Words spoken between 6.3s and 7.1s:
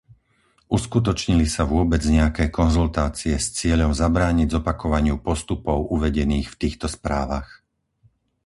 v týchto